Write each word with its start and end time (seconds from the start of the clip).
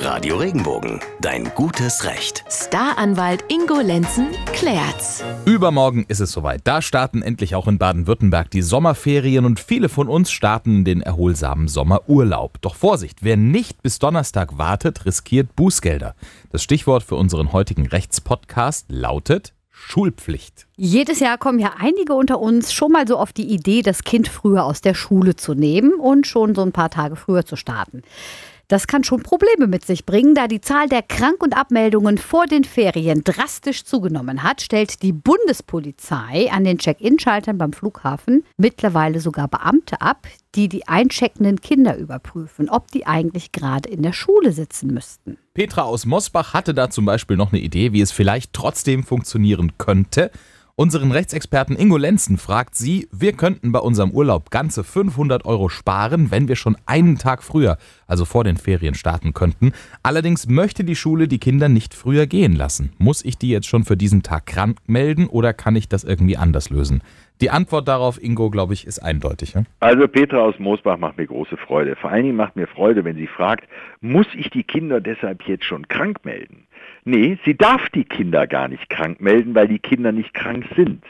Radio 0.00 0.36
Regenbogen, 0.36 1.00
dein 1.20 1.52
gutes 1.56 2.04
Recht. 2.04 2.44
Staranwalt 2.48 3.44
Ingo 3.48 3.80
Lenzen 3.80 4.28
klärt's. 4.52 5.24
Übermorgen 5.44 6.04
ist 6.06 6.20
es 6.20 6.30
soweit. 6.30 6.60
Da 6.64 6.82
starten 6.82 7.20
endlich 7.20 7.56
auch 7.56 7.66
in 7.66 7.78
Baden-Württemberg 7.78 8.48
die 8.50 8.62
Sommerferien 8.62 9.44
und 9.44 9.58
viele 9.58 9.88
von 9.88 10.08
uns 10.08 10.30
starten 10.30 10.84
den 10.84 11.02
erholsamen 11.02 11.66
Sommerurlaub. 11.66 12.60
Doch 12.60 12.76
Vorsicht, 12.76 13.24
wer 13.24 13.36
nicht 13.36 13.82
bis 13.82 13.98
Donnerstag 13.98 14.56
wartet, 14.56 15.04
riskiert 15.04 15.56
Bußgelder. 15.56 16.14
Das 16.50 16.62
Stichwort 16.62 17.02
für 17.02 17.16
unseren 17.16 17.52
heutigen 17.52 17.86
Rechtspodcast 17.86 18.86
lautet 18.90 19.52
Schulpflicht. 19.70 20.66
Jedes 20.76 21.18
Jahr 21.18 21.38
kommen 21.38 21.58
ja 21.58 21.72
einige 21.78 22.14
unter 22.14 22.38
uns 22.38 22.72
schon 22.72 22.92
mal 22.92 23.06
so 23.06 23.16
auf 23.16 23.32
die 23.32 23.52
Idee, 23.52 23.82
das 23.82 24.04
Kind 24.04 24.28
früher 24.28 24.64
aus 24.64 24.80
der 24.80 24.94
Schule 24.94 25.34
zu 25.34 25.54
nehmen 25.54 25.94
und 25.94 26.26
schon 26.26 26.54
so 26.54 26.62
ein 26.62 26.72
paar 26.72 26.90
Tage 26.90 27.16
früher 27.16 27.44
zu 27.44 27.56
starten. 27.56 28.02
Das 28.70 28.86
kann 28.86 29.02
schon 29.02 29.22
Probleme 29.22 29.66
mit 29.66 29.86
sich 29.86 30.04
bringen, 30.04 30.34
da 30.34 30.46
die 30.46 30.60
Zahl 30.60 30.90
der 30.90 31.00
Krank- 31.00 31.42
und 31.42 31.56
Abmeldungen 31.56 32.18
vor 32.18 32.44
den 32.44 32.64
Ferien 32.64 33.24
drastisch 33.24 33.84
zugenommen 33.84 34.42
hat, 34.42 34.60
stellt 34.60 35.02
die 35.02 35.14
Bundespolizei 35.14 36.50
an 36.52 36.64
den 36.64 36.76
Check-in-Schaltern 36.76 37.56
beim 37.56 37.72
Flughafen 37.72 38.44
mittlerweile 38.58 39.20
sogar 39.20 39.48
Beamte 39.48 40.02
ab, 40.02 40.26
die 40.54 40.68
die 40.68 40.86
eincheckenden 40.86 41.62
Kinder 41.62 41.96
überprüfen, 41.96 42.68
ob 42.68 42.90
die 42.90 43.06
eigentlich 43.06 43.52
gerade 43.52 43.88
in 43.88 44.02
der 44.02 44.12
Schule 44.12 44.52
sitzen 44.52 44.92
müssten. 44.92 45.38
Petra 45.54 45.84
aus 45.84 46.04
Mosbach 46.04 46.52
hatte 46.52 46.74
da 46.74 46.90
zum 46.90 47.06
Beispiel 47.06 47.38
noch 47.38 47.52
eine 47.52 47.62
Idee, 47.62 47.94
wie 47.94 48.02
es 48.02 48.12
vielleicht 48.12 48.52
trotzdem 48.52 49.02
funktionieren 49.02 49.78
könnte. 49.78 50.30
Unseren 50.80 51.10
Rechtsexperten 51.10 51.74
Ingo 51.74 51.96
Lenzen 51.96 52.38
fragt 52.38 52.76
sie, 52.76 53.08
wir 53.10 53.32
könnten 53.32 53.72
bei 53.72 53.80
unserem 53.80 54.12
Urlaub 54.12 54.52
ganze 54.52 54.84
500 54.84 55.44
Euro 55.44 55.68
sparen, 55.68 56.30
wenn 56.30 56.46
wir 56.46 56.54
schon 56.54 56.76
einen 56.86 57.18
Tag 57.18 57.42
früher, 57.42 57.78
also 58.06 58.24
vor 58.24 58.44
den 58.44 58.56
Ferien, 58.56 58.94
starten 58.94 59.34
könnten. 59.34 59.72
Allerdings 60.04 60.46
möchte 60.46 60.84
die 60.84 60.94
Schule 60.94 61.26
die 61.26 61.40
Kinder 61.40 61.68
nicht 61.68 61.94
früher 61.94 62.28
gehen 62.28 62.54
lassen. 62.54 62.92
Muss 62.98 63.24
ich 63.24 63.36
die 63.36 63.50
jetzt 63.50 63.66
schon 63.66 63.82
für 63.82 63.96
diesen 63.96 64.22
Tag 64.22 64.46
krank 64.46 64.78
melden 64.86 65.26
oder 65.26 65.52
kann 65.52 65.74
ich 65.74 65.88
das 65.88 66.04
irgendwie 66.04 66.36
anders 66.36 66.70
lösen? 66.70 67.02
Die 67.40 67.50
Antwort 67.50 67.88
darauf, 67.88 68.22
Ingo, 68.22 68.48
glaube 68.48 68.74
ich, 68.74 68.86
ist 68.86 69.00
eindeutig. 69.00 69.54
Ja? 69.54 69.64
Also 69.80 70.06
Petra 70.06 70.38
aus 70.38 70.60
Moosbach 70.60 70.96
macht 70.96 71.18
mir 71.18 71.26
große 71.26 71.56
Freude. 71.56 71.96
Vor 71.96 72.10
allen 72.10 72.22
Dingen 72.22 72.36
macht 72.36 72.54
mir 72.54 72.68
Freude, 72.68 73.04
wenn 73.04 73.16
sie 73.16 73.26
fragt, 73.26 73.68
muss 74.00 74.26
ich 74.32 74.48
die 74.50 74.62
Kinder 74.62 75.00
deshalb 75.00 75.42
jetzt 75.42 75.64
schon 75.64 75.88
krank 75.88 76.24
melden? 76.24 76.67
Nee, 77.08 77.38
sie 77.46 77.56
darf 77.56 77.88
die 77.88 78.04
Kinder 78.04 78.46
gar 78.46 78.68
nicht 78.68 78.90
krank 78.90 79.18
melden, 79.18 79.54
weil 79.54 79.66
die 79.66 79.78
Kinder 79.78 80.12
nicht 80.12 80.34
krank 80.34 80.66
sind. 80.76 81.02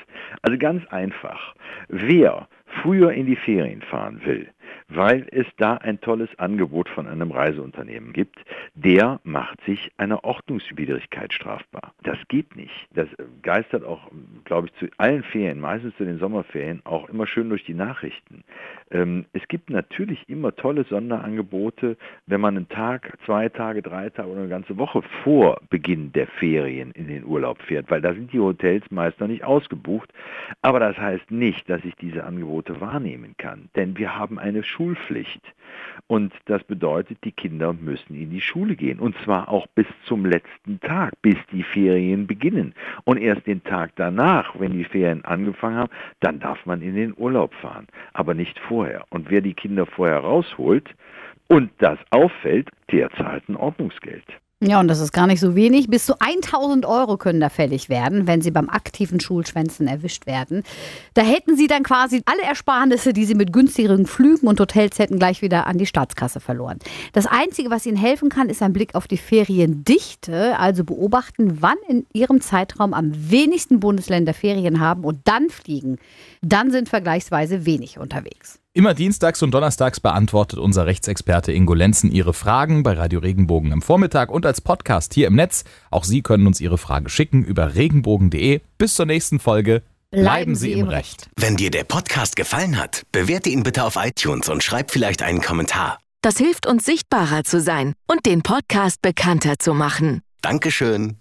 Also 0.42 0.56
ganz 0.56 0.86
einfach. 0.92 1.56
Wer 1.88 2.46
früher 2.80 3.10
in 3.10 3.26
die 3.26 3.34
Ferien 3.34 3.82
fahren 3.82 4.20
will, 4.24 4.48
weil 4.88 5.26
es 5.30 5.46
da 5.56 5.74
ein 5.74 6.00
tolles 6.00 6.30
Angebot 6.38 6.88
von 6.88 7.06
einem 7.06 7.30
Reiseunternehmen 7.30 8.12
gibt, 8.12 8.38
der 8.74 9.20
macht 9.24 9.60
sich 9.64 9.90
einer 9.96 10.24
Ordnungswidrigkeit 10.24 11.32
strafbar. 11.32 11.92
Das 12.02 12.18
geht 12.28 12.56
nicht. 12.56 12.88
Das 12.94 13.08
geistert 13.42 13.84
auch, 13.84 14.10
glaube 14.44 14.68
ich, 14.68 14.74
zu 14.74 14.86
allen 14.96 15.22
Ferien, 15.22 15.60
meistens 15.60 15.96
zu 15.96 16.04
den 16.04 16.18
Sommerferien, 16.18 16.80
auch 16.84 17.08
immer 17.08 17.26
schön 17.26 17.48
durch 17.48 17.64
die 17.64 17.74
Nachrichten. 17.74 18.44
Ähm, 18.90 19.26
es 19.32 19.46
gibt 19.48 19.70
natürlich 19.70 20.28
immer 20.28 20.54
tolle 20.54 20.84
Sonderangebote, 20.84 21.96
wenn 22.26 22.40
man 22.40 22.56
einen 22.56 22.68
Tag, 22.68 23.18
zwei 23.26 23.48
Tage, 23.48 23.82
drei 23.82 24.10
Tage 24.10 24.28
oder 24.28 24.40
eine 24.40 24.48
ganze 24.48 24.78
Woche 24.78 25.02
vor 25.22 25.60
Beginn 25.68 26.12
der 26.12 26.26
Ferien 26.26 26.92
in 26.92 27.08
den 27.08 27.24
Urlaub 27.24 27.60
fährt, 27.62 27.90
weil 27.90 28.00
da 28.00 28.14
sind 28.14 28.32
die 28.32 28.40
Hotels 28.40 28.84
meist 28.90 29.20
noch 29.20 29.28
nicht 29.28 29.44
ausgebucht. 29.44 30.12
Aber 30.62 30.80
das 30.80 30.96
heißt 30.96 31.30
nicht, 31.30 31.68
dass 31.68 31.84
ich 31.84 31.94
diese 31.96 32.24
Angebote 32.24 32.80
wahrnehmen 32.80 33.34
kann, 33.36 33.68
denn 33.76 33.96
wir 33.98 34.16
haben 34.16 34.38
eine 34.38 34.57
Schulpflicht. 34.62 35.42
Und 36.06 36.32
das 36.46 36.64
bedeutet, 36.64 37.18
die 37.24 37.32
Kinder 37.32 37.72
müssen 37.74 38.14
in 38.14 38.30
die 38.30 38.40
Schule 38.40 38.76
gehen. 38.76 38.98
Und 38.98 39.14
zwar 39.24 39.48
auch 39.48 39.66
bis 39.68 39.86
zum 40.06 40.24
letzten 40.24 40.80
Tag, 40.80 41.12
bis 41.20 41.36
die 41.52 41.62
Ferien 41.62 42.26
beginnen. 42.26 42.74
Und 43.04 43.18
erst 43.18 43.46
den 43.46 43.62
Tag 43.62 43.92
danach, 43.96 44.58
wenn 44.58 44.72
die 44.72 44.84
Ferien 44.84 45.24
angefangen 45.24 45.76
haben, 45.76 45.92
dann 46.20 46.40
darf 46.40 46.64
man 46.64 46.80
in 46.80 46.94
den 46.94 47.14
Urlaub 47.16 47.52
fahren. 47.54 47.86
Aber 48.14 48.34
nicht 48.34 48.58
vorher. 48.58 49.04
Und 49.10 49.30
wer 49.30 49.42
die 49.42 49.54
Kinder 49.54 49.84
vorher 49.84 50.18
rausholt 50.18 50.94
und 51.48 51.70
das 51.78 51.98
auffällt, 52.10 52.70
der 52.90 53.10
zahlt 53.10 53.48
ein 53.48 53.56
Ordnungsgeld. 53.56 54.24
Ja, 54.60 54.80
und 54.80 54.88
das 54.88 54.98
ist 54.98 55.12
gar 55.12 55.28
nicht 55.28 55.38
so 55.38 55.54
wenig. 55.54 55.86
Bis 55.86 56.04
zu 56.04 56.18
1000 56.18 56.84
Euro 56.84 57.16
können 57.16 57.38
da 57.38 57.48
fällig 57.48 57.88
werden, 57.88 58.26
wenn 58.26 58.42
Sie 58.42 58.50
beim 58.50 58.68
aktiven 58.68 59.20
Schulschwänzen 59.20 59.86
erwischt 59.86 60.26
werden. 60.26 60.64
Da 61.14 61.22
hätten 61.22 61.56
Sie 61.56 61.68
dann 61.68 61.84
quasi 61.84 62.22
alle 62.24 62.42
Ersparnisse, 62.42 63.12
die 63.12 63.24
Sie 63.24 63.36
mit 63.36 63.52
günstigeren 63.52 64.04
Flügen 64.06 64.48
und 64.48 64.58
Hotels 64.58 64.98
hätten, 64.98 65.20
gleich 65.20 65.42
wieder 65.42 65.68
an 65.68 65.78
die 65.78 65.86
Staatskasse 65.86 66.40
verloren. 66.40 66.80
Das 67.12 67.26
Einzige, 67.26 67.70
was 67.70 67.86
Ihnen 67.86 67.96
helfen 67.96 68.30
kann, 68.30 68.48
ist 68.48 68.60
ein 68.60 68.72
Blick 68.72 68.96
auf 68.96 69.06
die 69.06 69.16
Feriendichte. 69.16 70.58
Also 70.58 70.82
beobachten, 70.82 71.62
wann 71.62 71.78
in 71.86 72.04
Ihrem 72.12 72.40
Zeitraum 72.40 72.94
am 72.94 73.12
wenigsten 73.30 73.78
Bundesländer 73.78 74.34
Ferien 74.34 74.80
haben 74.80 75.04
und 75.04 75.20
dann 75.22 75.50
fliegen. 75.50 75.98
Dann 76.42 76.72
sind 76.72 76.88
vergleichsweise 76.88 77.64
wenig 77.64 78.00
unterwegs. 78.00 78.58
Immer 78.74 78.94
dienstags 78.94 79.42
und 79.42 79.50
donnerstags 79.52 79.98
beantwortet 79.98 80.58
unser 80.58 80.86
Rechtsexperte 80.86 81.52
Ingo 81.52 81.74
Lenzen 81.74 82.12
Ihre 82.12 82.32
Fragen 82.34 82.82
bei 82.82 82.92
Radio 82.92 83.18
Regenbogen 83.18 83.72
am 83.72 83.82
Vormittag 83.82 84.30
und 84.30 84.46
als 84.46 84.60
Podcast 84.60 85.14
hier 85.14 85.26
im 85.26 85.34
Netz. 85.34 85.64
Auch 85.90 86.04
Sie 86.04 86.22
können 86.22 86.46
uns 86.46 86.60
Ihre 86.60 86.78
Frage 86.78 87.08
schicken 87.08 87.42
über 87.44 87.74
regenbogen.de. 87.74 88.60
Bis 88.76 88.94
zur 88.94 89.06
nächsten 89.06 89.40
Folge. 89.40 89.82
Bleiben, 90.10 90.24
Bleiben 90.24 90.54
Sie 90.54 90.72
im 90.72 90.88
Recht. 90.88 91.28
Wenn 91.36 91.56
dir 91.56 91.70
der 91.70 91.84
Podcast 91.84 92.36
gefallen 92.36 92.78
hat, 92.78 93.02
bewerte 93.10 93.48
ihn 93.48 93.62
bitte 93.62 93.84
auf 93.84 93.96
iTunes 93.96 94.48
und 94.48 94.62
schreib 94.62 94.90
vielleicht 94.90 95.22
einen 95.22 95.40
Kommentar. 95.40 95.98
Das 96.22 96.36
hilft 96.36 96.66
uns 96.66 96.84
sichtbarer 96.84 97.44
zu 97.44 97.60
sein 97.60 97.94
und 98.06 98.26
den 98.26 98.42
Podcast 98.42 99.02
bekannter 99.02 99.58
zu 99.58 99.74
machen. 99.74 100.20
Dankeschön. 100.42 101.16